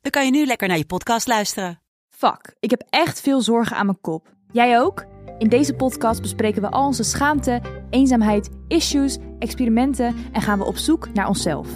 [0.00, 1.80] dan kan je nu lekker naar je podcast luisteren.
[2.08, 4.28] Fuck, ik heb echt veel zorgen aan mijn kop.
[4.52, 5.04] Jij ook?
[5.38, 10.76] In deze podcast bespreken we al onze schaamte, eenzaamheid, issues, experimenten en gaan we op
[10.76, 11.68] zoek naar onszelf.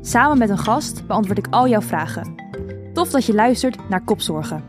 [0.00, 2.34] Samen met een gast beantwoord ik al jouw vragen.
[2.92, 4.64] Tof dat je luistert naar Kopzorgen.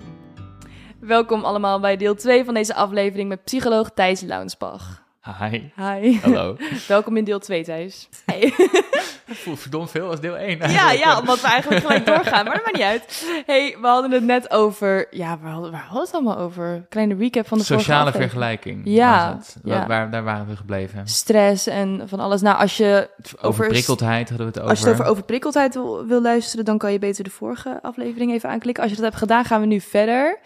[0.99, 5.02] Welkom allemaal bij deel 2 van deze aflevering met psycholoog Thijs Launsbach.
[5.23, 5.71] Hi.
[5.75, 6.19] Hi.
[6.21, 6.57] Hallo.
[6.87, 8.09] Welkom in deel 2, Thijs.
[8.25, 8.53] Hey.
[9.43, 10.71] Voel verdomd veel als deel 1.
[10.71, 13.43] Ja, ja, omdat we eigenlijk gelijk doorgaan, maar dat maakt niet uit.
[13.45, 15.07] hey, we hadden het net over...
[15.11, 16.85] Ja, waar hadden, waar hadden we het allemaal over?
[16.89, 18.81] Kleine recap van de vorige Sociale vergelijking.
[18.83, 19.39] Ja.
[19.63, 21.07] Waar, daar waren we gebleven.
[21.07, 22.41] Stress en van alles.
[22.41, 23.09] Nou, als je,
[23.41, 24.69] Over prikkeldheid hadden we het over.
[24.69, 26.65] als je het over overprikkeldheid wil, wil luisteren...
[26.65, 28.83] dan kan je beter de vorige aflevering even aanklikken.
[28.83, 30.39] Als je dat hebt gedaan, gaan we nu verder.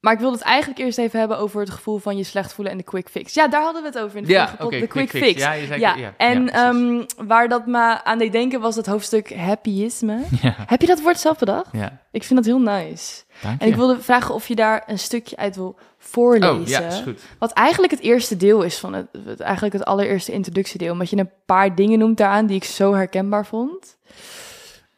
[0.00, 2.72] Maar ik wilde het eigenlijk eerst even hebben over het gevoel van je slecht voelen
[2.72, 3.34] en de quick fix.
[3.34, 5.26] Ja, daar hadden we het over in de Ja, vorige de quick, quick fix.
[5.26, 5.40] fix.
[5.42, 5.94] Ja, je zei- ja.
[5.96, 10.18] ja, en ja, ehm, waar dat me aan deed denken was het hoofdstuk happyisme.
[10.66, 11.68] Heb je dat woord zelf bedacht?
[11.72, 11.98] ja.
[12.10, 13.22] Ik vind dat heel nice.
[13.42, 13.72] Dank En je.
[13.72, 16.60] ik wilde vragen of je daar een stukje uit wil voorlezen.
[16.60, 17.20] Oh, ja, is goed.
[17.38, 20.92] Wat eigenlijk het eerste deel is van het, het- eigenlijk het allereerste introductiedeel.
[20.92, 23.96] Omdat je een paar dingen noemt daaraan die ik zo herkenbaar vond.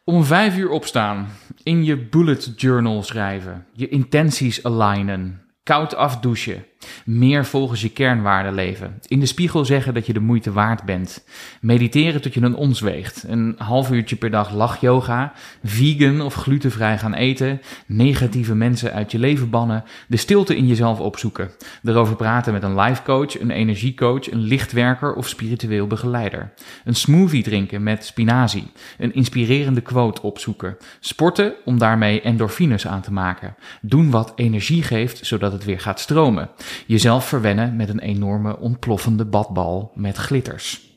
[0.03, 1.27] Om vijf uur opstaan,
[1.63, 6.65] in je bullet journal schrijven, je intenties alignen, koud afdouchen,
[7.05, 11.23] meer volgens je kernwaarden leven, in de spiegel zeggen dat je de moeite waard bent,
[11.61, 16.97] mediteren tot je een ons weegt, een half uurtje per dag lachyoga, vegan of glutenvrij
[16.97, 21.51] gaan eten, negatieve mensen uit je leven bannen, de stilte in jezelf opzoeken,
[21.83, 26.53] erover praten met een life coach, een energiecoach, een lichtwerker of spiritueel begeleider,
[26.83, 33.11] een smoothie drinken met spinazie, een inspirerende quote opzoeken, sporten om daarmee endorfines aan te
[33.11, 36.49] maken, doen wat energie geeft zodat het weer gaat stromen,
[36.87, 40.89] jezelf verwennen met een enorme ontploffende badbal met glitters.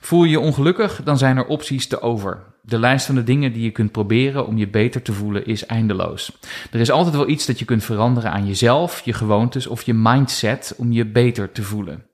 [0.00, 2.44] Voel je je ongelukkig, dan zijn er opties te over.
[2.62, 5.66] De lijst van de dingen die je kunt proberen om je beter te voelen is
[5.66, 6.38] eindeloos.
[6.70, 9.94] Er is altijd wel iets dat je kunt veranderen aan jezelf, je gewoontes of je
[9.94, 12.04] mindset om je beter te voelen.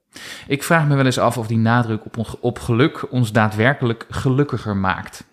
[0.47, 4.77] Ik vraag me wel eens af of die nadruk op, op geluk ons daadwerkelijk gelukkiger
[4.77, 5.23] maakt.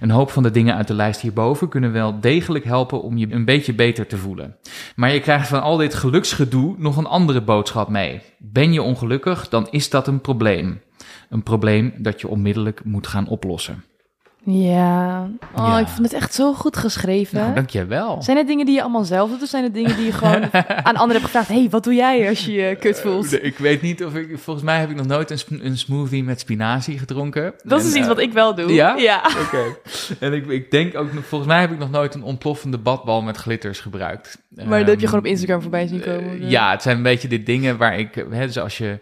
[0.00, 3.26] Een hoop van de dingen uit de lijst hierboven kunnen wel degelijk helpen om je
[3.30, 4.56] een beetje beter te voelen.
[4.96, 8.20] Maar je krijgt van al dit geluksgedoe nog een andere boodschap mee.
[8.38, 10.80] Ben je ongelukkig, dan is dat een probleem.
[11.28, 13.84] Een probleem dat je onmiddellijk moet gaan oplossen.
[14.44, 15.20] Ja,
[15.56, 15.78] oh, Ja.
[15.78, 17.38] ik vind het echt zo goed geschreven.
[17.40, 18.22] Nou, dankjewel.
[18.22, 19.42] Zijn het dingen die je allemaal zelf doet?
[19.42, 20.42] Of zijn het dingen die je gewoon
[20.88, 21.48] aan anderen hebt gevraagd?
[21.48, 23.44] hey, wat doe jij als je je kut voelt?
[23.44, 24.38] Ik weet niet of ik...
[24.38, 27.54] Volgens mij heb ik nog nooit een, sp- een smoothie met spinazie gedronken.
[27.62, 28.72] Dat is iets eh, wat ik wel doe.
[28.72, 28.96] Ja?
[28.96, 29.22] Ja.
[29.44, 29.76] Oké.
[30.20, 31.08] En ik, ik denk ook...
[31.22, 34.38] Volgens mij heb ik nog nooit een ontploffende badbal met glitters gebruikt.
[34.54, 36.40] Maar dat heb je Ehm, gewoon op Instagram voorbij zien komen.
[36.42, 38.98] Eh, ja, het zijn een beetje de dingen waar ik, hè, dus als je,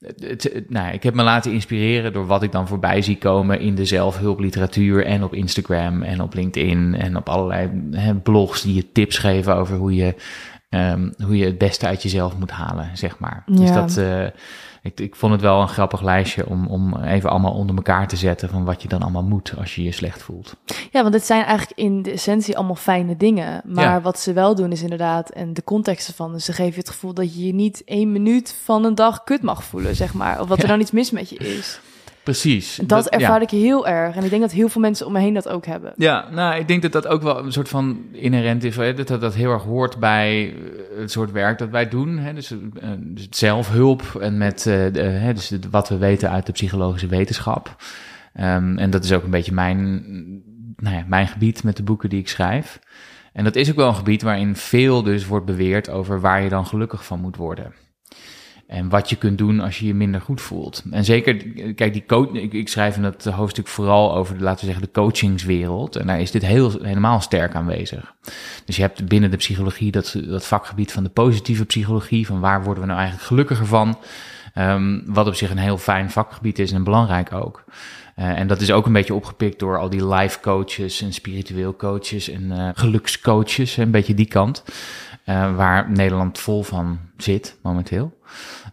[0.00, 3.60] het, het- nou, ik heb me laten inspireren door wat ik dan voorbij zie komen
[3.60, 8.74] in de zelfhulpliteratuur en op Instagram en op LinkedIn en op allerlei hè, blogs die
[8.74, 10.14] je tips geven over hoe je,
[10.68, 13.42] ehm, hoe je het beste uit jezelf moet halen, zeg maar.
[13.46, 13.74] Dus Ja.
[13.74, 14.24] dat, eh,
[14.86, 18.16] ik, ik vond het wel een grappig lijstje om, om even allemaal onder elkaar te
[18.16, 20.56] zetten van wat je dan allemaal moet als je je slecht voelt.
[20.90, 23.62] Ja, want het zijn eigenlijk in de essentie allemaal fijne dingen.
[23.64, 24.00] Maar Ja.
[24.00, 26.88] wat ze wel doen is inderdaad, en de context ervan, dus ze geven je het
[26.90, 30.40] gevoel dat je je niet één minuut van een dag kut mag voelen, zeg maar.
[30.40, 30.70] Of dat er Ja.
[30.70, 31.80] dan iets mis met je is.
[32.26, 32.80] Precies.
[32.86, 34.16] Dat, ervaar ik heel erg.
[34.16, 35.92] En ik denk dat heel veel mensen om me heen dat ook hebben.
[35.96, 38.76] Ja, nou, ik denk dat dat ook wel een soort van inherent is.
[38.76, 42.18] Hè, dat, dat dat heel erg hoort bij eh, het soort werk dat wij doen.
[42.18, 46.46] Hè, dus, eh, dus zelfhulp en met eh, de, hè, dus wat we weten uit
[46.46, 47.76] de psychologische wetenschap.
[48.32, 50.02] Ehm, en dat is ook een beetje mijn,
[50.76, 52.78] nou ja, mijn gebied met de boeken die ik schrijf.
[53.32, 56.48] En dat is ook wel een gebied waarin veel dus wordt beweerd over waar je
[56.48, 57.72] dan gelukkig van moet worden.
[58.66, 60.82] En wat je kunt doen als je je minder goed voelt.
[60.90, 61.36] En zeker,
[61.74, 65.00] kijk, die coach, ik, ik schrijf in dat hoofdstuk vooral over, laten we zeggen, de
[65.00, 65.96] coachingswereld.
[65.96, 68.14] En daar is dit heel, helemaal sterk aanwezig.
[68.64, 72.26] Dus je hebt binnen de psychologie dat, dat vakgebied van de positieve psychologie.
[72.26, 73.98] Van waar worden we nou eigenlijk gelukkiger van?
[74.56, 77.64] Ehm, wat op zich een heel fijn vakgebied is en belangrijk ook.
[78.14, 81.76] Eh, en dat is ook een beetje opgepikt door al die life coaches en spiritueel
[81.76, 84.64] coaches en eh, gelukscoaches, een beetje die kant.
[85.24, 88.18] eh, waar Nederland vol van zit momenteel.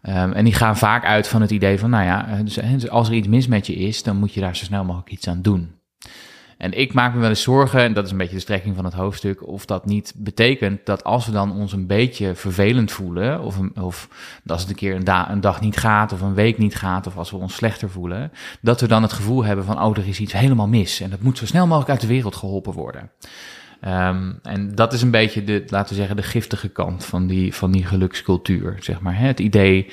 [0.02, 3.08] Ehm, en die gaan vaak uit van het idee van, nou ja, dus, dus als
[3.08, 5.42] er iets mis met je is, dan moet je daar zo snel mogelijk iets aan
[5.42, 5.76] doen.
[6.64, 8.86] En ik maak me wel eens zorgen, en dat is een beetje de strekking van
[8.86, 13.42] het hoofdstuk, of dat niet betekent dat als we dan ons een beetje vervelend voelen,
[13.42, 14.10] of, of
[14.48, 17.08] als het een keer een, da- een dag niet gaat, of een week niet gaat,
[17.08, 18.32] of als we ons slechter voelen,
[18.62, 21.00] dat we dan het gevoel hebben van, oh, er is iets helemaal mis.
[21.00, 23.12] En dat moet zo snel mogelijk uit de wereld geholpen worden.
[23.82, 27.54] Ehm, en dat is een beetje de, laten we zeggen, de giftige kant van die,
[27.54, 29.18] van die gelukscultuur, zeg maar.
[29.18, 29.28] Hè?
[29.28, 29.92] Het idee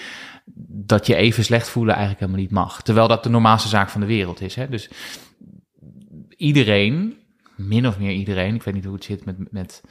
[0.68, 2.82] dat je even slecht voelen eigenlijk helemaal niet mag.
[2.82, 4.54] Terwijl dat de normaalste zaak van de wereld is.
[4.54, 4.68] Hè?
[4.68, 4.90] Dus
[6.40, 7.16] iedereen,
[7.56, 9.82] min of meer iedereen, ik weet niet hoe het zit met, met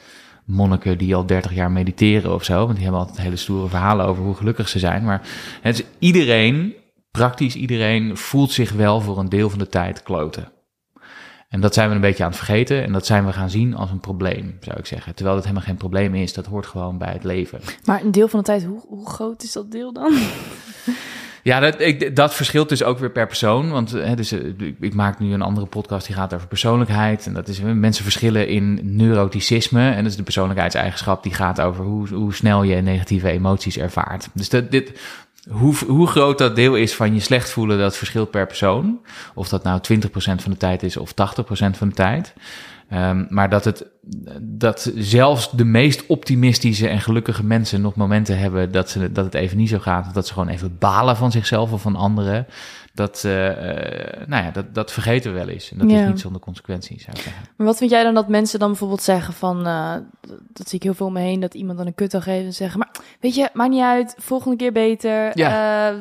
[0.45, 4.05] monniken die al 30 jaar mediteren of zo, want die hebben altijd hele stoere verhalen
[4.05, 5.03] over hoe gelukkig ze zijn.
[5.03, 5.27] Maar
[5.61, 6.73] het is iedereen,
[7.11, 10.51] praktisch iedereen, voelt zich wel voor een deel van de tijd kloten.
[11.49, 13.75] En dat zijn we een beetje aan het vergeten en dat zijn we gaan zien
[13.75, 15.15] als een probleem, zou ik zeggen.
[15.15, 17.59] Terwijl dat helemaal geen probleem is, dat hoort gewoon bij het leven.
[17.85, 20.13] Maar een deel van de tijd, hoe, hoe groot is dat deel dan?
[21.49, 23.71] Ja, dat, ik, dat verschilt dus ook weer per persoon.
[23.71, 24.39] Want hè, dus, eh,
[24.79, 27.25] ik, maak nu een andere podcast die gaat over persoonlijkheid.
[27.25, 29.89] En dat is mensen verschillen in neuroticisme.
[29.89, 34.29] En dat is de persoonlijkheidseigenschap die gaat over hoe, hoe snel je negatieve emoties ervaart.
[34.33, 34.99] Dus dat, dit,
[35.51, 38.99] hoe, hoe groot dat deel is van je slecht voelen, dat verschilt per persoon.
[39.33, 41.13] Of dat nou 20% van de tijd is of 80%
[41.77, 42.33] van de tijd.
[42.93, 43.85] Um, maar dat, het,
[44.41, 49.33] dat zelfs de meest optimistische en gelukkige mensen nog momenten hebben dat, ze, dat het
[49.33, 50.07] even niet zo gaat.
[50.07, 52.47] Of dat ze gewoon even balen van zichzelf of van anderen.
[52.93, 53.31] Dat, uh,
[54.27, 55.71] nou ja, dat, dat vergeten we wel eens.
[55.71, 56.01] En dat Ja.
[56.01, 57.43] is niet zonder consequenties, zou ik zeggen.
[57.55, 59.93] Maar wat vind jij dan dat mensen dan bijvoorbeeld zeggen van, eh,
[60.53, 62.53] dat zie ik heel veel om me heen, dat iemand dan een kutdag heeft en
[62.53, 65.89] zeggen, maar weet je, maakt niet uit, volgende keer beter, Ja.
[65.89, 65.95] Eh,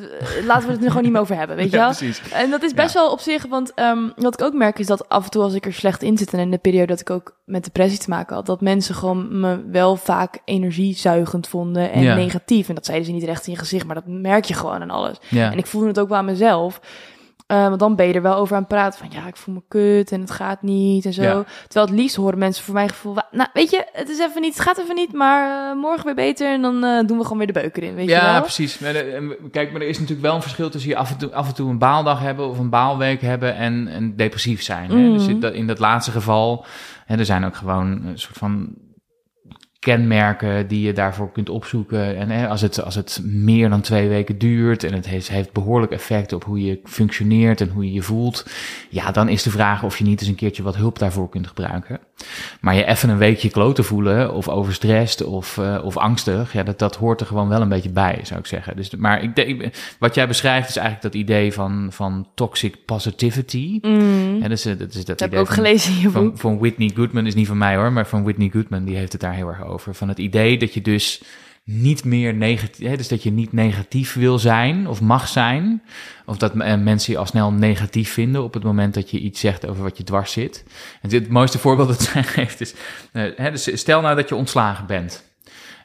[0.46, 1.96] laten we het er gewoon niet meer over hebben, weet je Ja, wel?
[1.96, 2.30] precies.
[2.32, 5.08] En dat is best wel op zich, want ehm, wat ik ook merk is dat
[5.08, 7.10] af en toe als ik er slecht in zit en in de periode dat ik
[7.10, 12.02] ook met depressie te maken had, dat mensen gewoon me wel vaak energiezuigend vonden en
[12.02, 12.14] Ja.
[12.14, 12.68] negatief.
[12.68, 14.90] En dat zeiden ze niet recht in je gezicht, maar dat merk je gewoon aan
[14.90, 15.16] alles.
[15.28, 15.52] Ja.
[15.52, 16.80] En ik voelde het ook wel aan mezelf.
[17.48, 19.54] Eh, want dan ben je er wel over aan het praten van ja, ik voel
[19.54, 21.22] me kut en het gaat niet en zo.
[21.22, 21.44] Ja.
[21.68, 24.54] Terwijl het liefst horen mensen voor mijn gevoel, nou weet je, het is even niet,
[24.54, 27.38] het gaat even niet, maar eh, morgen weer beter en dan eh, doen we gewoon
[27.38, 28.40] weer de beuker in, weet je Ja, wel?
[28.40, 28.78] precies.
[28.78, 31.18] Maar, eh, en Kijk, maar er is natuurlijk wel een verschil tussen je af en
[31.18, 34.90] toe, af en toe een baaldag hebben of een baalweek hebben en, en depressief zijn.
[34.90, 34.96] Hè?
[34.96, 35.12] Mhm.
[35.12, 36.64] Dus in dat, in dat laatste geval,
[37.06, 38.68] hè, er zijn ook gewoon een soort van
[39.78, 42.16] kenmerken die je daarvoor kunt opzoeken.
[42.16, 45.52] En hè, als, het, als het meer dan twee weken duurt en het heeft, heeft
[45.52, 48.46] behoorlijk effect op hoe je functioneert en hoe je je voelt,
[48.88, 51.46] ja, dan is de vraag of je niet eens een keertje wat hulp daarvoor kunt
[51.46, 52.00] gebruiken.
[52.60, 56.78] Maar je even een weekje kloten voelen, of overstrest, of, eh, of angstig, ja, dat,
[56.78, 58.76] dat hoort er gewoon wel een beetje bij, zou ik zeggen.
[58.76, 63.78] Dus, maar ik denk, wat jij beschrijft is eigenlijk dat idee van, van toxic positivity.
[63.82, 64.38] Mm.
[64.42, 66.38] Ja, dus, eh, dat is dat dat heb ik ook van- gelezen in je boek.
[66.38, 69.20] van Whitney Goodman is niet van mij hoor, maar van Whitney Goodman, die heeft het
[69.20, 69.94] daar heel erg over.
[69.94, 71.22] Van het idee dat je dus
[71.70, 75.82] niet meer negatief, dus dat je niet negatief wil zijn of mag zijn.
[76.26, 79.40] Of dat eh, mensen je al snel negatief vinden op het moment dat je iets
[79.40, 80.64] zegt over wat je dwars zit.
[81.02, 82.74] En het mooiste voorbeeld dat zij geeft is,
[83.12, 85.26] eh, hè, dus stel nou dat je ontslagen bent.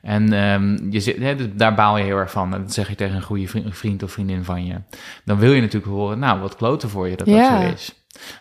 [0.02, 2.54] En ehm, je zit, hè, dus daar baal je heel erg van.
[2.54, 4.76] En dat zeg je tegen een goede vri- vriend of vriendin van je.
[5.26, 7.50] Dan wil je natuurlijk horen, nou, wat kloten voor je dat Ja.
[7.60, 7.94] dat zo is.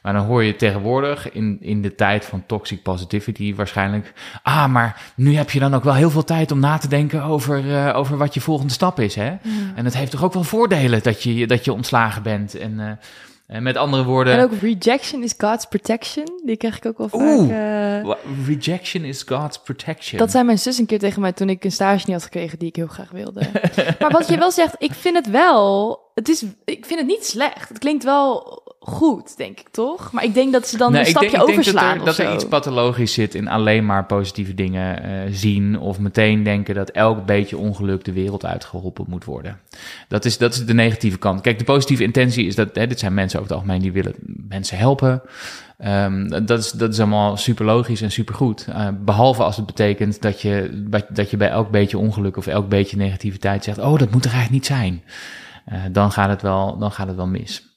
[0.02, 4.12] Maar dan hoor je tegenwoordig in, in de tijd van toxic positivity waarschijnlijk...
[4.42, 7.22] Ah, maar nu heb je dan ook wel heel veel tijd om na te denken
[7.22, 9.36] over, eh, over wat je volgende stap is, hè?
[9.74, 12.54] En het heeft toch ook wel voordelen dat je, dat je ontslagen bent.
[12.54, 12.90] En, eh,
[13.56, 14.34] en met andere woorden...
[14.34, 16.26] En ook rejection is God's protection.
[16.44, 17.20] Die krijg ik ook wel vaak.
[17.20, 17.98] Oeh.
[17.98, 18.16] eh, wa-
[18.46, 20.18] Rejection is God's protection.
[20.18, 22.58] dat zei mijn zus een keer tegen mij toen ik een stage niet had gekregen
[22.58, 23.40] die ik heel graag wilde.
[24.00, 26.00] maar wat je wel zegt, ik vind het wel.
[26.14, 27.68] Het is, ik vind het niet slecht.
[27.68, 30.12] Het klinkt wel goed, denk ik toch?
[30.12, 31.98] Maar ik denk dat ze dan Nee, een ik stapje denk, ik denk overslaan.
[31.98, 35.78] dat, er, dat er iets pathologisch zit in alleen maar positieve dingen eh, zien.
[35.78, 39.60] Of meteen denken dat elk beetje ongeluk de wereld uitgeholpen moet worden.
[40.08, 41.40] Dat is, dat is de negatieve kant.
[41.40, 44.14] Kijk, de positieve intentie is dat, hè, dit zijn mensen over het algemeen die willen
[44.48, 45.22] mensen helpen.
[45.78, 48.66] Ehm, dat, is, dat is allemaal super logisch en super goed.
[49.04, 52.96] behalve als het betekent dat je, dat je bij elk beetje ongeluk of elk beetje
[52.96, 55.02] negativiteit zegt: Oh, dat moet er eigenlijk niet zijn.
[55.64, 57.70] Eh, dan, gaat het wel, dan gaat het wel mis.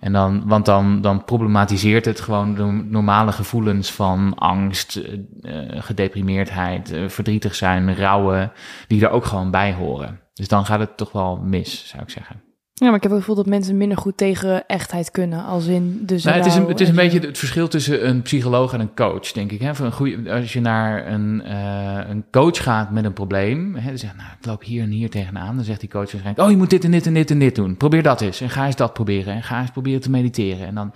[0.00, 5.82] En dan, want dan, dan problematiseert het gewoon de normale gevoelens van angst, eh, eh,
[5.82, 8.52] gedeprimeerdheid, verdrietig zijn, rouwen,
[8.86, 10.20] die er ook gewoon bij horen.
[10.34, 12.47] Dus dan gaat het toch wel mis, zou ik zeggen.
[12.78, 15.44] Ja, maar ik heb het gevoel dat mensen minder goed tegen echtheid kunnen.
[15.44, 18.22] Als in de Nou, het is een, het is een beetje het verschil tussen een
[18.22, 19.60] psycholoog en een coach, denk ik.
[19.60, 19.74] Hè?
[19.74, 23.88] Voor een goede, als je naar een, eh, een coach gaat met een probleem, hè,
[23.88, 25.56] dan zegt nou, ik loop hier en hier tegenaan.
[25.56, 27.54] Dan zegt die coach waarschijnlijk, oh, je moet dit en dit en dit en dit
[27.54, 27.76] doen.
[27.76, 28.40] Probeer dat eens.
[28.40, 29.34] En ga eens dat proberen.
[29.34, 30.66] En ga eens proberen te mediteren.
[30.66, 30.92] En dan,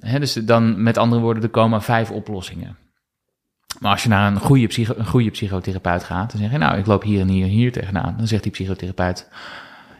[0.00, 2.76] hè, dus dan, met andere woorden, er komen vijf oplossingen.
[3.80, 6.78] Maar als je naar een goede, psycho, een goede psychotherapeut gaat, dan zeg je, nou,
[6.78, 8.14] ik loop hier en hier en hier tegenaan.
[8.16, 9.28] Dan zegt die psychotherapeut,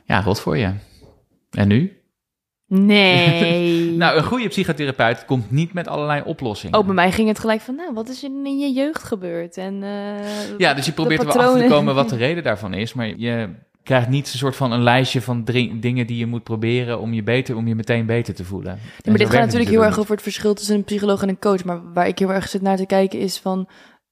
[0.05, 0.73] ja, rot voor je.
[1.50, 1.93] En nu?
[2.67, 3.76] Nee.
[3.99, 6.78] Nou, een goede psychotherapeut komt niet met allerlei oplossingen.
[6.78, 9.57] Oh, bij mij ging het gelijk van, nou, wat is er in je jeugd gebeurd?
[9.57, 12.75] En, eh, Ja, dus je probeert er wel achter te komen wat de reden daarvan
[12.75, 12.93] is.
[12.95, 13.49] Maar je
[13.83, 17.12] krijgt niet een soort van een lijstje van drie- dingen die je moet proberen om
[17.12, 18.78] je, beter, om je meteen beter te voelen.
[18.99, 21.38] Ja, maar dit gaat natuurlijk heel erg over het verschil tussen een psycholoog en een
[21.38, 21.64] coach.
[21.64, 23.69] Maar waar ik heel erg zit naar te kijken is van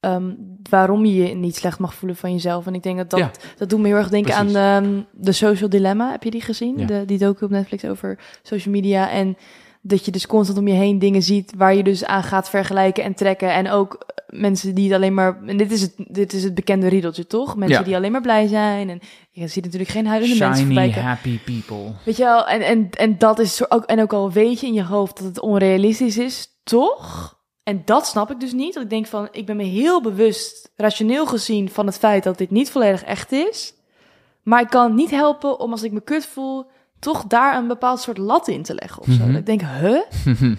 [0.07, 0.31] ehm,
[0.71, 2.67] waarom je je niet slecht mag voelen van jezelf.
[2.67, 3.31] En ik denk dat dat, Ja.
[3.57, 4.57] dat doet me heel erg denken Precies.
[4.57, 6.11] aan ehm, de Social Dilemma.
[6.11, 6.79] Heb je die gezien?
[6.79, 6.87] Ja.
[6.87, 9.11] De, die docu op Netflix over social media.
[9.11, 9.37] En
[9.81, 13.05] dat je dus constant om je heen dingen ziet waar je dus aan gaat vergelijken
[13.05, 13.53] en trekken.
[13.53, 15.43] En ook mensen die het alleen maar...
[15.47, 17.57] En dit is het, dit is het bekende riedeltje, toch?
[17.57, 17.85] Mensen Ja.
[17.85, 18.91] die alleen maar blij zijn.
[18.91, 21.93] En je ziet natuurlijk geen huilende mensen Shiny, voorbij happy people.
[22.05, 24.75] Weet je wel, en, en, en dat is ook, en ook al weet je in
[24.75, 27.36] je hoofd dat het onrealistisch is, toch?
[27.67, 28.75] En dat snap ik dus niet.
[28.75, 32.39] Dat ik denk van, ik ben me heel bewust, rationeel gezien, van het feit dat
[32.39, 33.75] dit niet volledig echt is.
[34.43, 36.67] Maar ik kan niet helpen om als ik me kut voel,
[37.07, 39.25] toch daar een bepaald soort lat in te leggen of zo.
[39.25, 39.37] Mhm.
[39.37, 40.01] Ik denk, huh?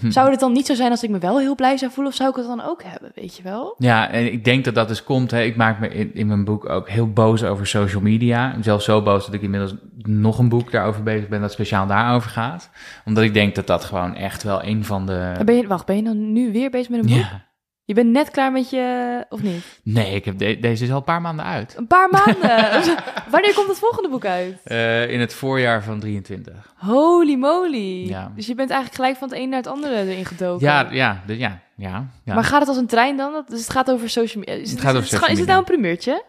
[0.15, 2.11] Zou het dan niet zo zijn als ik me wel heel blij zou voelen?
[2.11, 3.75] Of zou ik het dan ook hebben, weet je wel?
[3.77, 5.31] Ja, en ik denk dat dat dus komt.
[5.31, 5.41] Hè.
[5.41, 8.55] Ik maak me in, in mijn boek ook heel boos over social media.
[8.61, 12.29] Zelfs zo boos dat ik inmiddels nog een boek daarover bezig ben dat speciaal daarover
[12.29, 12.69] gaat.
[13.05, 15.31] Omdat ik denk dat dat gewoon echt wel een van de...
[15.45, 17.17] Ben je, wacht, ben je dan nu weer bezig met een boek?
[17.17, 17.46] Ja.
[17.87, 19.79] Je bent net klaar met je, of niet?
[19.83, 21.75] Nee, ik heb de- deze is al een paar maanden uit.
[21.77, 22.95] Een paar maanden.
[23.31, 24.57] Wanneer komt het volgende boek uit?
[24.63, 26.73] Eh, in het voorjaar van 23.
[26.75, 28.07] Holy moly.
[28.07, 28.31] Ja.
[28.35, 30.65] Dus je bent eigenlijk gelijk van het een naar het andere erin gedoken.
[30.65, 32.05] Ja, ja, de- ja, ja.
[32.23, 32.33] ja.
[32.33, 33.43] Maar gaat het als een trein dan?
[33.49, 34.61] Dus het gaat over social media.
[34.61, 35.53] Is Het gaat over is, social Is het media.
[35.61, 36.23] nou een primeurtje?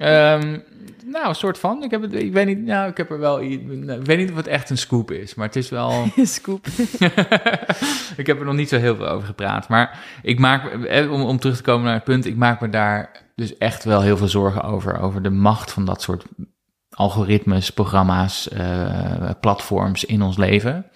[0.00, 0.58] Ehm,
[1.04, 1.82] nou, een soort van.
[1.82, 3.40] Ik, heb het, ik weet niet, nou, ik heb er wel.
[3.42, 3.66] Ik
[4.04, 6.04] weet niet of het echt een scoop is, maar het is wel.
[6.16, 6.66] Scoop.
[8.16, 9.68] ik heb er nog niet zo heel veel over gepraat.
[9.68, 12.68] Maar ik maak, eh, om, om terug te komen naar het punt, ik maak me
[12.68, 15.00] daar dus echt wel heel veel zorgen over.
[15.00, 16.24] Over de macht van dat soort
[16.90, 20.86] algoritmes, programma's, eh, platforms in ons leven.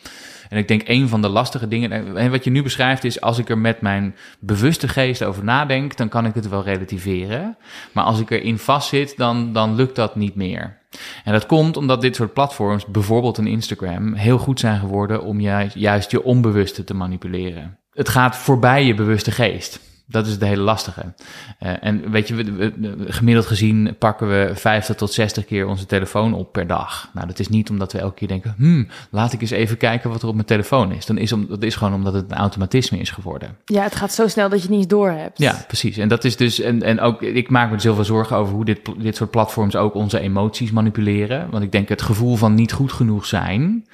[0.54, 3.38] En ik denk een van de lastige dingen, en wat je nu beschrijft is, als
[3.38, 7.56] ik er met mijn bewuste geest over nadenk, dan kan ik het wel relativeren.
[7.92, 10.78] Maar als ik erin vastzit, dan, dan lukt dat niet meer.
[11.24, 15.40] En dat komt omdat dit soort platforms, bijvoorbeeld een Instagram, heel goed zijn geworden om
[15.74, 17.78] juist je onbewuste te manipuleren.
[17.92, 19.80] Het gaat voorbij je bewuste geest.
[20.06, 21.14] Dat is het hele lastige.
[21.58, 22.72] Eh, en weet je, we,
[23.08, 27.10] gemiddeld gezien pakken we 50 tot 60 keer onze telefoon op per dag.
[27.14, 30.10] Nou, dat is niet omdat we elke keer denken, hmm, laat ik eens even kijken
[30.10, 31.06] wat er op mijn telefoon is.
[31.06, 33.56] Dan is om, dat is gewoon omdat het een automatisme is geworden.
[33.64, 35.38] Ja, het gaat zo snel dat je het niet eens door hebt.
[35.38, 35.96] Ja, precies.
[35.96, 38.54] En dat is dus, en, en ook, ik maak me dus heel veel zorgen over
[38.54, 41.50] hoe dit, dit soort platforms ook onze emoties manipuleren.
[41.50, 43.86] Want ik denk het gevoel van niet goed genoeg zijn,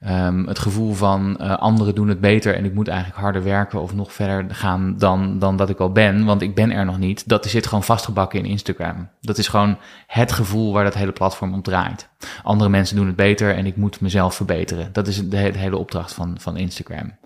[0.00, 3.80] ehm, het gevoel van eh, anderen doen het beter en ik moet eigenlijk harder werken
[3.80, 6.98] of nog verder gaan dan, dan dat ik al ben, want ik ben er nog
[6.98, 7.28] niet.
[7.28, 9.08] Dat zit gewoon vastgebakken in Instagram.
[9.20, 12.08] Dat is gewoon het gevoel waar dat hele platform om draait.
[12.42, 14.92] Andere mensen doen het beter en ik moet mezelf verbeteren.
[14.92, 17.16] Dat is de, he- de hele opdracht van, van Instagram.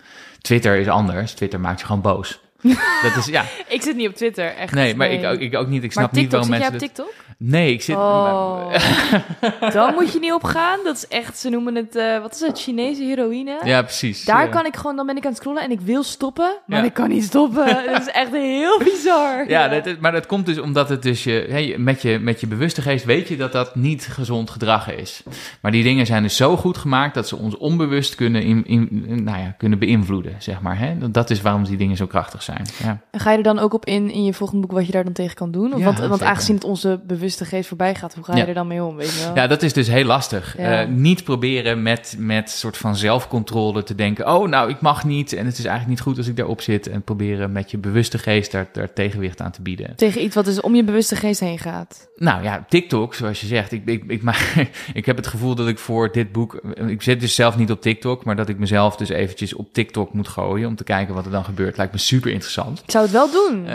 [0.41, 1.33] Twitter is anders.
[1.33, 2.41] Twitter maakt je gewoon boos.
[3.03, 4.75] Dat is, ja, Ik zit niet op Twitter, echt.
[4.75, 5.83] Nee, maar Ik, ook, ik ook niet.
[5.85, 6.67] Ik maar snap niet waarom mensen...
[6.67, 7.15] op dat- TikTok?
[7.41, 7.97] Nee, ik zit...
[7.97, 8.73] Oh,
[9.73, 10.79] dan moet je niet opgaan.
[10.85, 13.61] Dat is echt, ze noemen het, eh, wat is het, Chinese heroïne?
[13.65, 14.25] Ja, precies.
[14.25, 14.49] Daar Ja.
[14.51, 16.85] kan ik gewoon, dan ben ik aan het scrollen en ik wil stoppen, maar Ja.
[16.85, 17.67] ik kan niet stoppen.
[17.93, 19.49] dat is echt heel bizar.
[19.49, 22.47] Ja, dat, maar dat komt dus omdat het dus je, je- met, je, met je
[22.47, 25.23] bewuste geest weet je dat dat niet gezond gedrag is.
[25.61, 28.89] Maar die dingen zijn dus zo goed gemaakt dat ze ons onbewust kunnen, in, in,
[29.25, 30.79] nou ja, kunnen beïnvloeden, zeg maar.
[30.79, 30.99] Hè?
[30.99, 32.48] Dat- Dat is waarom die dingen zo krachtig zijn.
[32.83, 33.01] Ja.
[33.11, 35.05] En Ga je er dan ook op in, in je volgende boek, wat je daar
[35.05, 35.73] dan tegen kan doen?
[35.73, 38.47] Of Ja, want, want aangezien het onze bewuste geest voorbij gaat, hoe ga je Ja.
[38.47, 39.35] er dan mee om, weet je wel?
[39.35, 40.57] ja, dat is dus heel lastig.
[40.57, 45.33] Eh, niet proberen met, met soort van zelfcontrole te denken, oh nou, ik mag niet
[45.33, 46.87] en het is eigenlijk niet goed als ik daarop zit.
[46.89, 49.97] En proberen met je bewuste geest daar, daar tegenwicht aan te bieden.
[49.97, 52.09] Tegen iets wat dus om je bewuste geest heen gaat.
[52.17, 53.73] Nou ja, TikTok, zoals je zegt.
[53.73, 56.55] Ik, ik, ik, maar, ik heb het gevoel dat ik voor dit boek.
[56.87, 60.13] Ik zit dus zelf niet op TikTok, maar dat ik mezelf dus eventjes op TikTok
[60.13, 60.69] moet gooien.
[60.69, 61.77] om te kijken wat er dan gebeurt.
[61.77, 62.79] Lijkt me super interessant.
[62.85, 63.67] Ik zou het wel doen.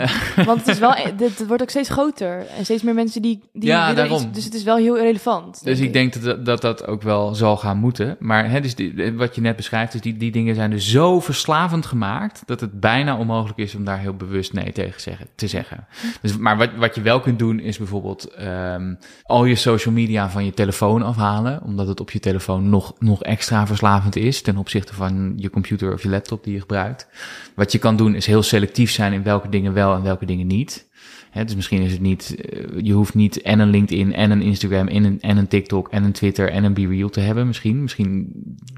[0.46, 2.46] Want het is wel, dit wordt ook steeds groter.
[2.56, 4.22] En steeds meer mensen die, die Ja, daarom.
[4.22, 5.64] iets- dus het is wel heel relevant.
[5.64, 8.16] Dus ik denk dat dat, dat ook wel zal gaan moeten.
[8.18, 11.20] Maar hè, dus die, wat je net beschrijft, dus die, die dingen zijn dus zo
[11.20, 12.42] verslavend gemaakt.
[12.46, 15.86] dat het bijna onmogelijk is om daar heel bewust nee tegen zeggen, te zeggen.
[16.22, 18.94] Dus, maar wat, wat je wel kunt doen, is bijvoorbeeld ehm,
[19.24, 21.62] al je social media van je telefoon afhalen.
[21.64, 24.42] Omdat het op je telefoon nog, nog extra verslavend is.
[24.42, 27.06] ten opzichte van je computer of je laptop die je gebruikt.
[27.54, 30.46] Wat je kan doen, is heel selectief zijn in welke dingen wel en welke dingen
[30.46, 30.86] niet.
[31.30, 34.42] Hè, dus misschien is het niet, eh, je hoeft niet en een LinkedIn en een
[34.42, 37.46] Instagram en een, en een TikTok en een Twitter en een BeReal te hebben.
[37.46, 38.32] Misschien, misschien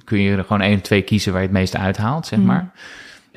[0.04, 2.48] kun je er gewoon één of twee kiezen waar je het meeste uithaalt, zeg Mhm.
[2.48, 2.72] maar.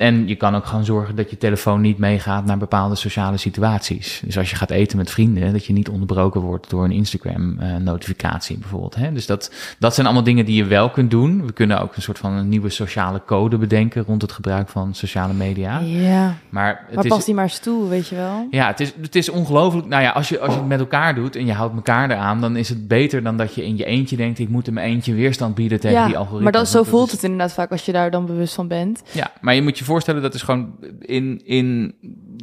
[0.00, 4.22] En je kan ook gewoon zorgen dat je telefoon niet meegaat naar bepaalde sociale situaties.
[4.24, 8.58] Dus als je gaat eten met vrienden, dat je niet onderbroken wordt door een Instagram-notificatie
[8.58, 8.94] bijvoorbeeld.
[8.94, 9.12] Hè?
[9.12, 11.46] Dus dat, dat zijn allemaal dingen die je wel kunt doen.
[11.46, 14.94] We kunnen ook een soort van een nieuwe sociale code bedenken rond het gebruik van
[14.94, 15.78] sociale media.
[15.78, 18.46] Ja, Maar het maar is, past die maar eens toe, weet je wel.
[18.50, 19.86] ja, het is, het is ongelooflijk.
[19.86, 22.40] Nou ja, als je, als je het met elkaar doet en je houdt elkaar eraan,
[22.40, 24.86] dan is het beter dan dat je in je eentje denkt: ik moet in mijn
[24.86, 26.42] eentje weerstand bieden tegen die algoritmes.
[26.42, 29.02] maar dat, zo voelt is- het inderdaad vaak als je daar dan bewust van bent.
[29.12, 31.94] Ja, maar je moet je voorstellen dat is gewoon in, in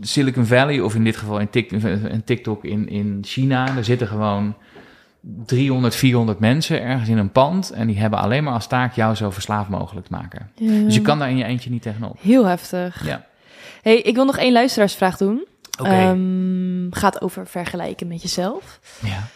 [0.01, 4.07] Silicon Valley, of in dit geval in, Tik, in TikTok in, in China, daar zitten
[4.07, 4.55] gewoon
[5.45, 9.15] 300, 400 mensen ergens in een pand en die hebben alleen maar als taak jou
[9.15, 10.51] zo verslaafd mogelijk te maken.
[10.55, 12.17] Dus je kan daar in je eentje niet tegenop.
[12.21, 13.05] Heel heftig.
[13.05, 13.25] Ja.
[13.81, 15.45] hey, ik wil nog één luisteraarsvraag doen.
[15.83, 18.79] Ehm, gaat over vergelijken met jezelf.
[19.03, 19.27] ja.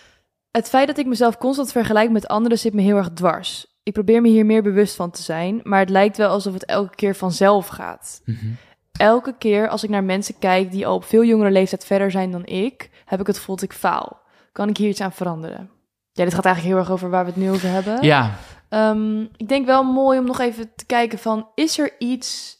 [0.52, 3.66] Het feit dat ik mezelf constant vergelijk met anderen zit me heel erg dwars.
[3.84, 6.66] Ik probeer me hier meer bewust van te zijn, maar het lijkt wel alsof het
[6.66, 8.22] elke keer vanzelf gaat.
[8.26, 8.46] Mhm.
[8.92, 12.32] Elke keer als ik naar mensen kijk die al op veel jongere leeftijd verder zijn
[12.32, 14.20] dan ik, heb ik het gevoel dat ik faal.
[14.52, 15.70] Kan ik hier iets aan veranderen?
[16.12, 18.02] Ja, dit gaat eigenlijk heel erg over waar we het nu over hebben.
[18.02, 18.38] ja,
[18.72, 22.58] Ehm, ik denk wel mooi om nog even te kijken van, is er iets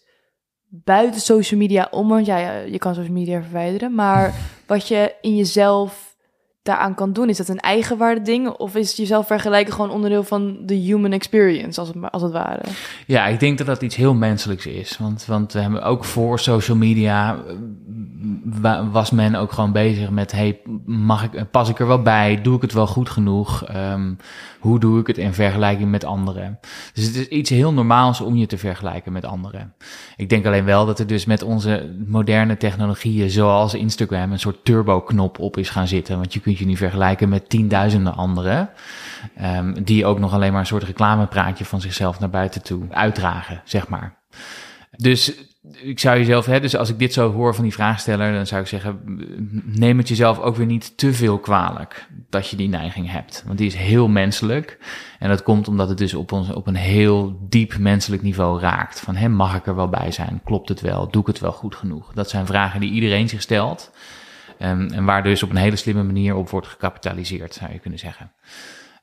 [0.68, 2.08] buiten social media om?
[2.10, 4.34] Want ja, ja, je kan social media verwijderen, maar
[4.68, 6.11] wat je in jezelf
[6.64, 8.48] daaraan kan doen, is dat een eigenwaarde ding?
[8.50, 12.62] Of is jezelf vergelijken gewoon onderdeel van de human experience, als het, als het ware?
[13.08, 14.98] Ja, ik denk dat dat iets heel menselijks is.
[14.98, 17.54] Want, want we hebben ook voor social media eh,
[18.44, 22.42] wa- was men ook gewoon bezig met: hey, mag ik, pas ik er wel bij?
[22.42, 23.66] Doe ik het wel goed genoeg?
[23.66, 24.14] Ehm,
[24.60, 26.60] hoe doe ik het in vergelijking met anderen?
[26.94, 29.74] Dus het is iets heel normaals om je te vergelijken met anderen.
[30.18, 34.66] Ik denk alleen wel dat er dus met onze moderne technologieën, zoals Instagram, een soort
[34.66, 36.16] turbo-knop op is gaan zitten.
[36.18, 38.70] Want je kunt je nu vergelijken met tienduizenden anderen.
[39.36, 43.62] Ehm, die ook nog alleen maar een soort reclamepraatje van zichzelf naar buiten toe uitdragen,
[43.66, 44.20] zeg maar.
[44.98, 45.34] Dus
[45.82, 48.62] ik zou jezelf, hè, dus als ik dit zo hoor van die vraagsteller, dan zou
[48.62, 49.00] ik zeggen,
[49.66, 53.44] neem het jezelf ook weer niet te veel kwalijk dat je die neiging hebt.
[53.46, 54.78] Want die is heel menselijk.
[55.20, 59.00] En dat komt omdat het dus op, ons, op een heel diep menselijk niveau raakt.
[59.00, 60.42] Van, hè, mag ik er wel bij zijn?
[60.44, 61.10] Klopt het wel?
[61.10, 62.14] Doe ik het wel goed genoeg?
[62.14, 63.92] Dat zijn vragen die iedereen zich stelt.
[64.62, 68.00] Ehm, en waar dus op een hele slimme manier op wordt gecapitaliseerd, zou je kunnen
[68.00, 68.32] zeggen.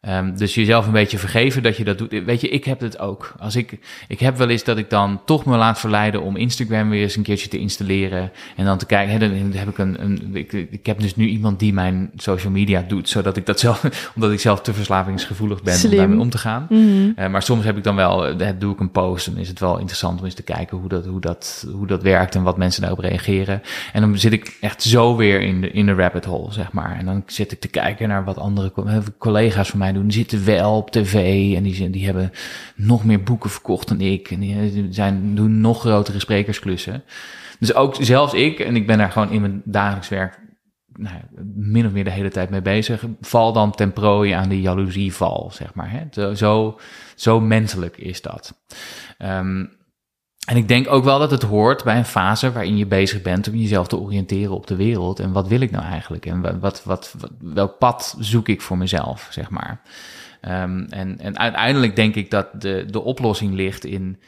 [0.01, 2.25] Ehm, dus jezelf een beetje vergeven dat je dat doet.
[2.25, 3.35] Weet je, ik heb het ook.
[3.39, 6.91] Als ik, ik heb wel eens dat ik dan toch me laat verleiden om Instagram
[6.91, 8.33] weer eens een keertje te installeren.
[8.57, 11.27] En dan te kijken, hè, dan heb ik een, een ik, ik heb dus nu
[11.27, 13.85] iemand die mijn social media doet, zodat ik dat zelf,
[14.15, 16.67] omdat ik zelf te verslavingsgevoelig ben om daarmee om te gaan.
[16.69, 17.11] Mhm.
[17.17, 19.61] Eh, maar soms heb ik dan wel, eh, doe ik een post en is het
[19.61, 22.57] wel interessant om eens te kijken hoe dat, hoe dat, hoe dat werkt en wat
[22.57, 23.63] mensen daarop reageren.
[23.93, 26.97] En dan zit ik echt zo weer in de, in de rabbit hole, zeg maar.
[26.99, 30.03] En dan zit ik te kijken naar wat andere eh, collega's van mij doen.
[30.03, 31.15] Die zitten wel op tv
[31.57, 32.31] en die, die hebben
[32.75, 34.31] nog meer boeken verkocht dan ik.
[34.31, 37.03] En die eh, zijn, doen nog grotere sprekersklussen.
[37.59, 40.39] Dus ook zelfs ik, en ik ben daar gewoon in mijn dagelijks werk
[40.99, 41.17] nou,
[41.55, 45.51] min of meer de hele tijd mee bezig, val dan ten prooi aan die jaloezieval,
[45.53, 45.91] zeg maar.
[45.91, 46.03] Hè?
[46.11, 46.79] Zo, zo,
[47.15, 48.63] zo menselijk is dat.
[49.19, 49.65] Ehm,
[50.49, 53.49] en ik denk ook wel dat het hoort bij een fase waarin je bezig bent
[53.49, 55.21] om jezelf te oriënteren op de wereld.
[55.21, 56.27] En wat wil ik nou eigenlijk?
[56.27, 59.81] En wat, wat, welk pad zoek ik voor mezelf, zeg maar.
[60.41, 64.19] Ehm, en, en uiteindelijk denk ik dat de, de oplossing ligt in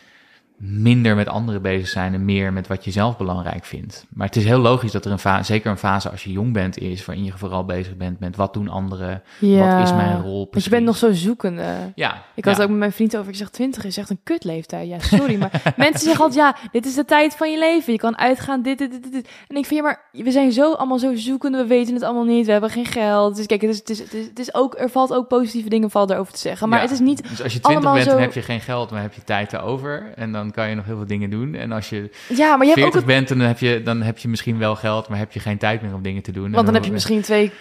[0.63, 4.07] minder met anderen bezig zijn en meer met wat je zelf belangrijk vindt.
[4.11, 6.53] Maar het is heel logisch dat er een fase, zeker een fase als je jong
[6.53, 9.77] bent, is waarin je vooral bezig bent met wat doen anderen, Ja.
[9.77, 10.69] wat is mijn rol Want precies.
[10.71, 11.65] je bent nog zo zoekende.
[11.95, 12.51] Ja, Ik had ja.
[12.51, 13.31] het ook met mijn vriend over.
[13.31, 14.89] Ik zeg 20 is echt een kutleeftijd.
[14.89, 15.37] Ja, sorry.
[15.39, 17.93] Maar mensen zeggen altijd, ja, dit is de tijd van je leven.
[17.93, 19.29] Je kan uitgaan, dit, dit, dit, dit.
[19.49, 21.59] En ik vind, ja, maar we zijn zo allemaal zo zoekende.
[21.59, 22.47] We weten het allemaal niet.
[22.47, 23.37] We hebben geen geld.
[23.37, 25.69] Dus kijk, het is, het is, het is, het is ook, er valt ook positieve
[25.69, 26.69] dingen valt erover te zeggen.
[26.69, 26.85] Maar Ja.
[26.85, 27.29] het is niet...
[27.29, 29.25] Dus als je twintig allemaal bent, zo- dan heb je geen geld, maar heb je
[29.25, 30.13] tijd erover.
[30.17, 31.55] En dan kan je nog heel veel dingen doen.
[31.55, 32.93] En als je Ja, maar je hebt ook...
[32.93, 35.59] 40 bent, dan heb, je, dan heb je misschien wel geld, maar heb je geen
[35.59, 36.47] tijd meer om dingen te doen.
[36.47, 37.53] En want dan heb je misschien twee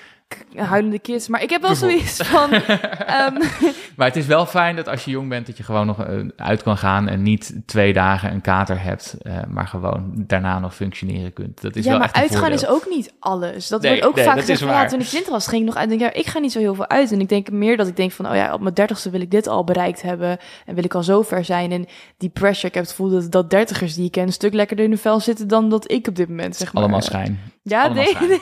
[0.55, 1.27] huilende kids.
[1.27, 2.51] Maar ik heb wel zoiets van...
[3.17, 3.33] ehm,
[3.99, 6.19] Maar het is wel fijn dat als je jong bent, dat je gewoon nog eh,
[6.35, 10.75] uit kan gaan en niet twee dagen een kater hebt, eh, maar gewoon daarna nog
[10.75, 11.61] functioneren kunt.
[11.61, 12.57] Dat is ja, wel maar echt uitgaan voordeel.
[12.57, 13.67] is ook niet alles.
[13.67, 15.67] Dat Nee, wordt ook nee, vaak gezegd van, ja, toen ik 20 was, ging ik
[15.67, 15.91] nog uit.
[15.91, 17.11] En denk, ja, ik ga niet zo heel veel uit.
[17.11, 19.31] En ik denk meer dat ik denk van, oh ja, op mijn dertigste wil ik
[19.31, 20.37] dit al bereikt hebben.
[20.65, 21.71] En wil ik al zo ver zijn.
[21.71, 21.85] En
[22.17, 24.85] die pressure, ik heb het gevoel dat, dat dertigers die ik ken een stuk lekkerder
[24.85, 26.83] in hun vel zitten dan dat ik op dit moment, zeg maar.
[26.83, 27.39] Allemaal schijn.
[27.61, 28.29] Ja, allemaal nee, schijn.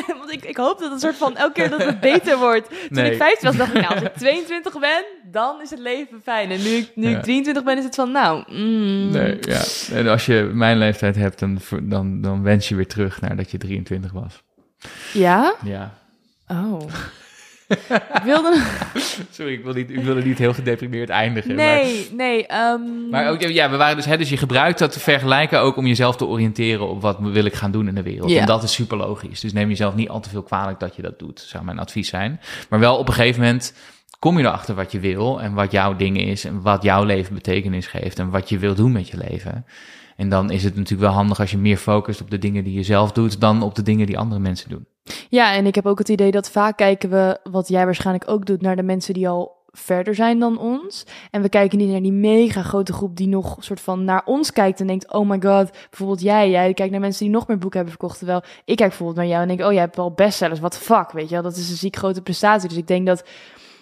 [0.00, 0.09] nee.
[0.30, 2.68] Ik, ik hoop dat het een soort van elke keer dat het beter wordt.
[2.68, 3.10] Toen Nee.
[3.10, 6.50] ik 15 was, dacht ik, nou, als ik 22 ben, dan is het leven fijn.
[6.50, 7.16] En nu ik, nu Ja.
[7.16, 9.10] ik 23 ben, is het van, nou, mm.
[9.10, 9.60] Nee, ja.
[9.92, 13.50] En als je mijn leeftijd hebt, dan, dan, dan wens je weer terug naar dat
[13.50, 14.42] je 23 was.
[15.12, 15.54] Ja?
[15.64, 15.94] Ja.
[16.48, 16.80] Oh.
[18.18, 18.62] ik wilde...
[19.30, 21.54] Sorry, ik wil, niet, ik wilde niet heel gedeprimeerd eindigen.
[21.54, 22.46] Maar, Nee, nee.
[22.46, 25.76] ehm, maar ook, ja, we waren dus, hè, dus je gebruikt dat te vergelijken ook
[25.76, 28.30] om jezelf te oriënteren op wat wil ik gaan doen in de wereld.
[28.30, 28.40] Ja.
[28.40, 29.40] En dat is super logisch.
[29.40, 32.08] Dus neem jezelf niet al te veel kwalijk dat je dat doet, zou mijn advies
[32.08, 32.40] zijn.
[32.68, 33.74] Maar wel op een gegeven moment
[34.18, 37.34] kom je erachter wat je wil en wat jouw ding is en wat jouw leven
[37.34, 39.64] betekenis geeft en wat je wil doen met je leven.
[40.20, 42.74] En dan is het natuurlijk wel handig als je meer focust op de dingen die
[42.74, 44.86] je zelf doet dan op de dingen die andere mensen doen.
[45.28, 48.46] Ja, en ik heb ook het idee dat vaak kijken we, wat jij waarschijnlijk ook
[48.46, 51.06] doet, naar de mensen die al verder zijn dan ons.
[51.30, 54.52] En we kijken niet naar die mega grote groep die nog soort van naar ons
[54.52, 57.58] kijkt en denkt, oh my god, bijvoorbeeld jij, jij kijkt naar mensen die nog meer
[57.58, 58.18] boeken hebben verkocht.
[58.18, 61.10] Terwijl ik kijk bijvoorbeeld naar jou en denk, oh, jij hebt wel bestsellers, the fuck,
[61.10, 61.42] weet je wel.
[61.42, 62.68] Dat is een ziek grote prestatie.
[62.68, 63.24] Dus ik denk dat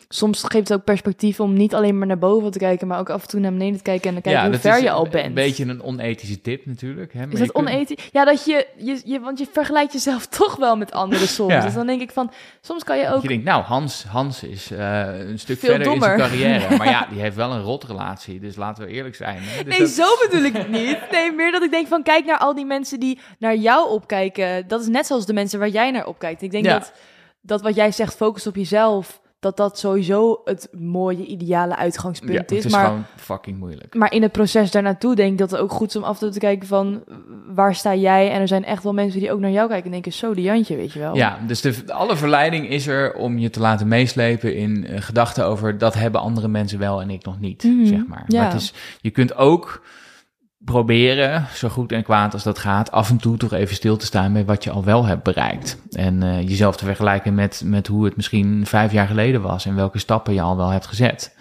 [0.08, 3.10] soms geeft het ook perspectief om niet alleen maar naar boven te kijken, maar ook
[3.10, 5.08] af en toe naar beneden te kijken en dan kijken hoe dat ver je al
[5.08, 5.26] bent.
[5.26, 7.12] Een beetje een onethische tip natuurlijk.
[7.12, 7.18] Hè?
[7.26, 8.08] maar Is dat onethisch?
[8.12, 11.52] Ja, dat je, je, je, want je vergelijkt jezelf toch wel met anderen soms.
[11.52, 11.60] Ja.
[11.60, 13.22] Dus dan denk ik van, soms kan je ook...
[13.22, 16.76] Je denkt, nou, Hans, Hans is eh, een stuk Veel verder in zijn carrière.
[16.78, 18.40] Maar ja, die heeft wel een rotrelatie.
[18.40, 19.38] Dus laten we eerlijk zijn.
[19.40, 19.62] Hè?
[19.64, 20.98] Dus Nee, dat- zo bedoel ik het niet.
[21.10, 24.68] Nee, meer dat ik denk van, kijk naar al die mensen die naar jou opkijken.
[24.68, 26.42] Dat is net zoals de mensen waar jij naar opkijkt.
[26.42, 26.78] Ik denk Ja.
[26.78, 26.92] dat,
[27.40, 32.38] dat wat jij zegt, focus op jezelf, dat dat sowieso het mooie, ideale ja, uitgangspunt
[32.38, 32.64] het is.
[32.64, 33.94] is maar, gewoon fucking moeilijk.
[33.94, 36.18] maar in het proces daarnaartoe denk ik dat het ook goed is om af en
[36.20, 37.04] toe te kijken van,
[37.46, 38.30] waar sta jij?
[38.30, 40.44] En er zijn echt wel mensen die ook naar jou kijken en denken, zo, die
[40.44, 41.16] Jantje, weet je wel.
[41.16, 45.44] Ja, dus de, alle verleiding is er om je te laten meeslepen in eh, gedachten
[45.44, 48.24] over dat hebben andere mensen wel en ik nog niet, Mhm, zeg maar.
[48.26, 48.40] ja.
[48.42, 49.82] Maar het is, je kunt ook
[50.70, 54.06] proberen, zo goed en kwaad als dat gaat, af en toe toch even stil te
[54.06, 55.78] staan bij wat je al wel hebt bereikt.
[55.90, 59.74] En eh, jezelf te vergelijken met, met hoe het misschien vijf jaar geleden was en
[59.74, 61.36] welke stappen je al wel hebt gezet.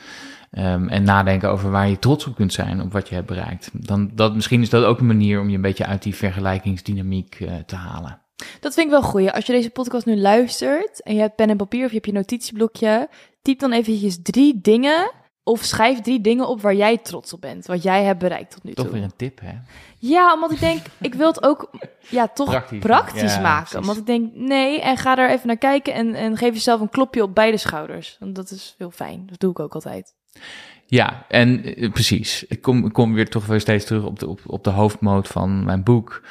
[0.51, 3.69] Ehm, en nadenken over waar je trots op kunt zijn op wat je hebt bereikt.
[3.73, 7.35] Dan, dat, misschien is dat ook een manier om je een beetje uit die vergelijkingsdynamiek
[7.39, 8.21] eh, te halen.
[8.59, 9.31] Dat vind ik wel goed.
[9.31, 12.05] Als je deze podcast nu luistert en je hebt pen en papier of je hebt
[12.05, 13.09] je notitieblokje,
[13.41, 15.11] typ dan eventjes drie dingen
[15.47, 17.65] of schrijf drie dingen op waar jij trots op bent.
[17.65, 18.83] Wat jij hebt bereikt tot nu toe.
[18.83, 19.53] Toch weer een tip, hè?
[19.97, 21.69] Ja, omdat ik denk, ik wil het ook
[22.10, 22.79] ja, toch Praktisch.
[22.79, 23.62] praktisch, Ja, maken.
[23.69, 23.77] precies.
[23.79, 26.89] Omdat ik denk, nee, en ga er even naar kijken en, en geef jezelf een
[26.89, 28.17] klopje op beide schouders.
[28.19, 29.23] Want dat is heel fijn.
[29.29, 30.13] Dat doe ik ook altijd.
[30.86, 32.45] Ja, en eh, precies.
[32.47, 35.27] Ik kom, ik kom weer toch weer steeds terug op de, op, op de hoofdmoot
[35.27, 36.21] van mijn boek.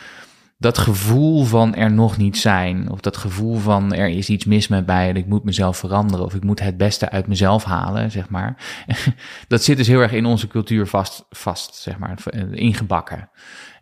[0.59, 4.69] Dat gevoel van er nog niet zijn, of dat gevoel van er is iets mis
[4.69, 8.11] met mij en ik moet mezelf veranderen, of ik moet het beste uit mezelf halen,
[8.11, 8.57] zeg maar.
[9.49, 12.19] Dat zit dus heel erg in onze cultuur vast, vast zeg maar,
[12.51, 13.31] ingebakken.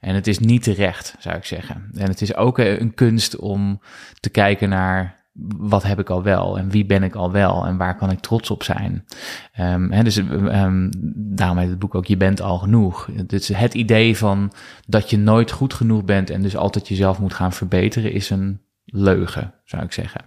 [0.00, 1.88] En het is niet terecht, zou ik zeggen.
[1.92, 3.80] En het is ook een kunst om
[4.20, 5.23] te kijken naar
[5.56, 8.20] wat heb ik al wel en wie ben ik al wel en waar kan ik
[8.20, 9.04] trots op zijn.
[9.52, 13.08] Hè, dus ehm, daarom het boek ook Je bent al genoeg.
[13.26, 14.52] Is het idee van
[14.86, 18.60] dat je nooit goed genoeg bent en dus altijd jezelf moet gaan verbeteren is een
[18.84, 20.20] leugen, zou ik zeggen.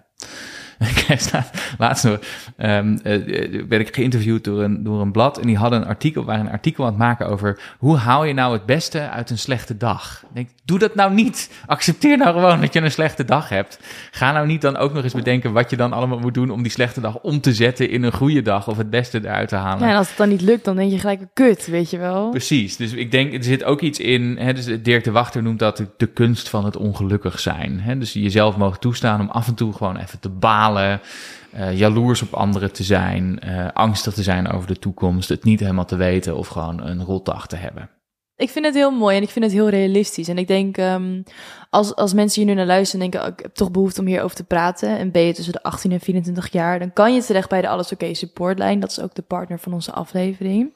[1.77, 2.19] Laatst nog
[2.57, 6.23] ehm, eh, werd ik geïnterviewd door een, door een blad en die hadden een artikel,
[6.23, 9.37] waren een artikel aan het maken over hoe haal je nou het beste uit een
[9.37, 10.23] slechte dag.
[10.23, 11.51] Ik denk, doe dat nou niet.
[11.65, 13.79] Accepteer nou gewoon dat je een slechte dag hebt.
[14.11, 16.61] Ga nou niet dan ook nog eens bedenken wat je dan allemaal moet doen om
[16.61, 19.55] die slechte dag om te zetten in een goede dag of het beste eruit te
[19.55, 19.83] halen.
[19.83, 22.29] Ja, en als het dan niet lukt, dan denk je gelijk, kut, weet je wel.
[22.29, 25.59] Precies, dus ik denk, er zit ook iets in, hè, dus Dirk de Wachter noemt
[25.59, 27.79] dat de, de kunst van het ongelukkig zijn.
[27.79, 27.97] Hè?
[27.97, 32.33] Dus jezelf mogen toestaan om af en toe gewoon even te balen, eh, jaloers op
[32.33, 36.37] anderen te zijn, eh, angstig te zijn over de toekomst, het niet helemaal te weten
[36.37, 37.89] of gewoon een rotdag te hebben.
[38.35, 40.27] Ik vind het heel mooi en ik vind het heel realistisch.
[40.27, 41.21] En ik denk, ehm,
[41.69, 44.07] als, als mensen hier nu naar luisteren en denken, oh, ik heb toch behoefte om
[44.07, 44.97] hierover te praten.
[44.97, 47.67] En ben je tussen de 18 en 24 jaar, dan kan je terecht bij de
[47.67, 48.79] Alles Oké supportlijn.
[48.79, 50.73] Dat is ook de partner van onze aflevering.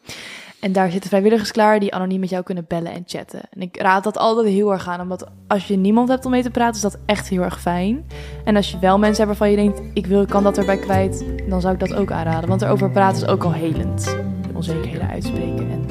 [0.61, 3.41] En daar zitten vrijwilligers klaar die anoniem met jou kunnen bellen en chatten.
[3.49, 6.43] En ik raad dat altijd heel erg aan, omdat als je niemand hebt om mee
[6.43, 8.05] te praten, is dat echt heel erg fijn.
[8.43, 11.25] En als je wel mensen hebt waarvan je denkt, ik wil, kan dat erbij kwijt,
[11.49, 12.49] dan zou ik dat ook aanraden.
[12.49, 14.03] Want erover praten is ook al helend.
[14.03, 15.85] De onzekerheden uitspreken en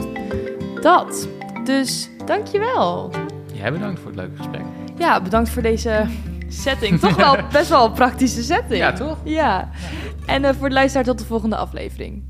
[0.81, 1.29] dat.
[1.65, 3.11] Dus dankjewel.
[3.53, 4.65] Jij bedankt voor het leuke gesprek.
[4.99, 6.07] Ja, bedankt voor deze
[6.49, 7.01] setting.
[7.01, 8.81] Toch wel best wel een praktische setting.
[8.81, 9.19] Ja, toch?
[9.25, 9.71] Ja.
[10.27, 12.30] En eh, voor de luisteraar tot de volgende aflevering.